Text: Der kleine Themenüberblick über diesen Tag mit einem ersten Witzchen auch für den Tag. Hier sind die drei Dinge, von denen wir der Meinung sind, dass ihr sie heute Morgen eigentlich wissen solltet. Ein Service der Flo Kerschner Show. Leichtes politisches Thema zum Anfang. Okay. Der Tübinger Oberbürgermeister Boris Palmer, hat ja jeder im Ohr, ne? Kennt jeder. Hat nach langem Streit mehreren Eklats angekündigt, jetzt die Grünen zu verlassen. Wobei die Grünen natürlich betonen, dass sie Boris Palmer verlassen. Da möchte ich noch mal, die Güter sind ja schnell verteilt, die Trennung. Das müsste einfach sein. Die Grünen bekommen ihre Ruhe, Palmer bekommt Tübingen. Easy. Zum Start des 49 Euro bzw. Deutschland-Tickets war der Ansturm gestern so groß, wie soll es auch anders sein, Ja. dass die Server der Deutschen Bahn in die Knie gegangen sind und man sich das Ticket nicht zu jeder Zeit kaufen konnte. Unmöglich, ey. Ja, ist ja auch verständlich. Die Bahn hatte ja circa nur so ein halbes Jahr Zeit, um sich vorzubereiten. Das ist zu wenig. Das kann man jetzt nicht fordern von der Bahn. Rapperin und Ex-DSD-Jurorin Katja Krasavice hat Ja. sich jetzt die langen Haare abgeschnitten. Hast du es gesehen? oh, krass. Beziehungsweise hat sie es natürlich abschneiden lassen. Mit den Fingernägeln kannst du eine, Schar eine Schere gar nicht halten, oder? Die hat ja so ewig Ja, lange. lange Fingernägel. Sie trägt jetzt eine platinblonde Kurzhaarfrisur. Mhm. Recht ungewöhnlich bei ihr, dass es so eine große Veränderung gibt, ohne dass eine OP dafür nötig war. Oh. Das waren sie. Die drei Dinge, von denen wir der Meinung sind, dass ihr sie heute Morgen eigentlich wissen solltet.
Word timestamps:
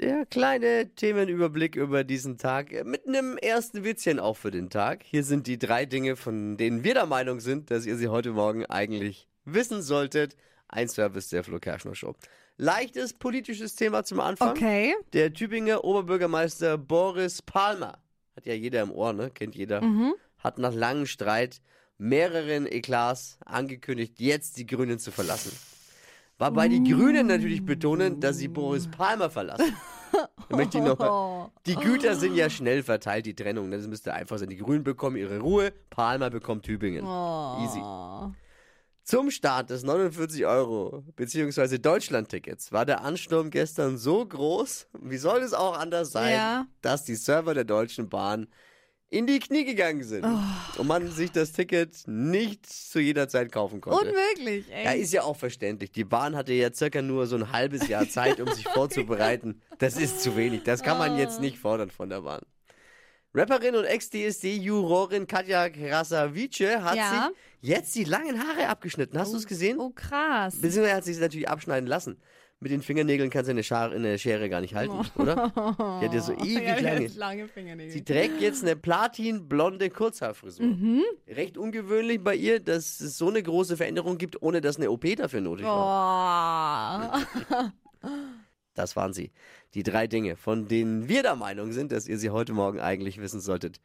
Der 0.00 0.24
kleine 0.24 0.88
Themenüberblick 0.94 1.76
über 1.76 2.04
diesen 2.04 2.38
Tag 2.38 2.72
mit 2.86 3.06
einem 3.06 3.36
ersten 3.36 3.84
Witzchen 3.84 4.18
auch 4.18 4.38
für 4.38 4.50
den 4.50 4.70
Tag. 4.70 5.02
Hier 5.02 5.22
sind 5.22 5.46
die 5.46 5.58
drei 5.58 5.84
Dinge, 5.84 6.16
von 6.16 6.56
denen 6.56 6.84
wir 6.84 6.94
der 6.94 7.04
Meinung 7.04 7.38
sind, 7.38 7.70
dass 7.70 7.84
ihr 7.84 7.96
sie 7.96 8.08
heute 8.08 8.30
Morgen 8.30 8.64
eigentlich 8.64 9.28
wissen 9.44 9.82
solltet. 9.82 10.36
Ein 10.68 10.88
Service 10.88 11.28
der 11.28 11.44
Flo 11.44 11.58
Kerschner 11.58 11.94
Show. 11.94 12.14
Leichtes 12.56 13.12
politisches 13.12 13.74
Thema 13.74 14.02
zum 14.02 14.20
Anfang. 14.20 14.52
Okay. 14.52 14.94
Der 15.12 15.34
Tübinger 15.34 15.84
Oberbürgermeister 15.84 16.78
Boris 16.78 17.42
Palmer, 17.42 17.98
hat 18.36 18.46
ja 18.46 18.54
jeder 18.54 18.80
im 18.80 18.92
Ohr, 18.92 19.12
ne? 19.12 19.30
Kennt 19.30 19.54
jeder. 19.54 19.82
Hat 20.38 20.56
nach 20.56 20.72
langem 20.72 21.04
Streit 21.04 21.60
mehreren 21.98 22.64
Eklats 22.64 23.38
angekündigt, 23.44 24.14
jetzt 24.16 24.56
die 24.56 24.64
Grünen 24.64 24.98
zu 24.98 25.12
verlassen. 25.12 25.52
Wobei 26.40 26.68
die 26.68 26.82
Grünen 26.82 27.26
natürlich 27.26 27.64
betonen, 27.64 28.18
dass 28.18 28.38
sie 28.38 28.48
Boris 28.48 28.88
Palmer 28.88 29.30
verlassen. 29.30 29.74
Da 30.48 30.56
möchte 30.56 30.78
ich 30.78 30.84
noch 30.84 30.98
mal, 30.98 31.52
die 31.66 31.76
Güter 31.76 32.16
sind 32.16 32.34
ja 32.34 32.50
schnell 32.50 32.82
verteilt, 32.82 33.26
die 33.26 33.34
Trennung. 33.36 33.70
Das 33.70 33.86
müsste 33.86 34.12
einfach 34.12 34.38
sein. 34.38 34.48
Die 34.48 34.56
Grünen 34.56 34.82
bekommen 34.82 35.14
ihre 35.14 35.38
Ruhe, 35.38 35.72
Palmer 35.88 36.30
bekommt 36.30 36.64
Tübingen. 36.64 37.04
Easy. 37.62 37.80
Zum 39.04 39.30
Start 39.30 39.70
des 39.70 39.84
49 39.84 40.44
Euro 40.46 41.04
bzw. 41.14 41.78
Deutschland-Tickets 41.78 42.72
war 42.72 42.84
der 42.84 43.02
Ansturm 43.04 43.50
gestern 43.50 43.98
so 43.98 44.26
groß, 44.26 44.88
wie 45.00 45.16
soll 45.16 45.38
es 45.42 45.54
auch 45.54 45.78
anders 45.78 46.10
sein, 46.10 46.32
Ja. 46.34 46.66
dass 46.82 47.04
die 47.04 47.14
Server 47.14 47.54
der 47.54 47.64
Deutschen 47.64 48.08
Bahn 48.08 48.48
in 49.12 49.26
die 49.26 49.40
Knie 49.40 49.64
gegangen 49.64 50.04
sind 50.04 50.24
und 50.78 50.86
man 50.86 51.10
sich 51.10 51.32
das 51.32 51.50
Ticket 51.52 52.06
nicht 52.06 52.64
zu 52.64 53.00
jeder 53.00 53.28
Zeit 53.28 53.50
kaufen 53.50 53.80
konnte. 53.80 54.08
Unmöglich, 54.08 54.66
ey. 54.70 54.84
Ja, 54.84 54.92
ist 54.92 55.12
ja 55.12 55.22
auch 55.24 55.36
verständlich. 55.36 55.90
Die 55.90 56.04
Bahn 56.04 56.36
hatte 56.36 56.52
ja 56.52 56.72
circa 56.72 57.02
nur 57.02 57.26
so 57.26 57.34
ein 57.36 57.50
halbes 57.50 57.88
Jahr 57.88 58.08
Zeit, 58.08 58.40
um 58.40 58.48
sich 58.52 58.64
vorzubereiten. 58.74 59.60
Das 59.78 59.96
ist 59.96 60.20
zu 60.22 60.36
wenig. 60.36 60.62
Das 60.62 60.82
kann 60.82 60.96
man 60.96 61.18
jetzt 61.18 61.40
nicht 61.40 61.58
fordern 61.58 61.90
von 61.90 62.08
der 62.08 62.20
Bahn. 62.22 62.40
Rapperin 63.34 63.76
und 63.76 63.84
Ex-DSD-Jurorin 63.84 65.26
Katja 65.26 65.68
Krasavice 65.70 66.78
hat 66.80 66.96
Ja. 66.96 67.30
sich 67.62 67.70
jetzt 67.70 67.94
die 67.94 68.04
langen 68.04 68.38
Haare 68.40 68.68
abgeschnitten. 68.68 69.18
Hast 69.18 69.32
du 69.32 69.36
es 69.36 69.46
gesehen? 69.46 69.78
oh, 69.78 69.90
krass. 69.90 70.54
Beziehungsweise 70.60 70.94
hat 70.96 71.04
sie 71.04 71.12
es 71.12 71.20
natürlich 71.20 71.48
abschneiden 71.48 71.88
lassen. 71.88 72.20
Mit 72.62 72.72
den 72.72 72.82
Fingernägeln 72.82 73.30
kannst 73.30 73.48
du 73.48 73.52
eine, 73.52 73.62
Schar 73.62 73.90
eine 73.90 74.18
Schere 74.18 74.50
gar 74.50 74.60
nicht 74.60 74.74
halten, 74.74 74.92
oder? 75.16 75.50
Die 76.02 76.04
hat 76.06 76.12
ja 76.12 76.20
so 76.20 76.32
ewig 76.44 76.62
Ja, 76.62 76.78
lange. 76.92 77.06
lange 77.08 77.48
Fingernägel. 77.48 77.90
Sie 77.90 78.04
trägt 78.04 78.40
jetzt 78.42 78.62
eine 78.62 78.76
platinblonde 78.76 79.88
Kurzhaarfrisur. 79.88 80.66
Mhm. 80.66 81.02
Recht 81.26 81.56
ungewöhnlich 81.56 82.22
bei 82.22 82.34
ihr, 82.34 82.60
dass 82.60 83.00
es 83.00 83.16
so 83.16 83.28
eine 83.28 83.42
große 83.42 83.78
Veränderung 83.78 84.18
gibt, 84.18 84.42
ohne 84.42 84.60
dass 84.60 84.76
eine 84.76 84.90
OP 84.90 85.06
dafür 85.16 85.40
nötig 85.40 85.64
war. 85.64 87.26
Oh. 88.02 88.08
Das 88.74 88.96
waren 88.96 89.12
sie. 89.12 89.30
Die 89.74 89.82
drei 89.82 90.06
Dinge, 90.06 90.36
von 90.36 90.68
denen 90.68 91.08
wir 91.08 91.22
der 91.22 91.36
Meinung 91.36 91.72
sind, 91.72 91.92
dass 91.92 92.08
ihr 92.08 92.18
sie 92.18 92.30
heute 92.30 92.52
Morgen 92.52 92.80
eigentlich 92.80 93.20
wissen 93.20 93.40
solltet. 93.40 93.78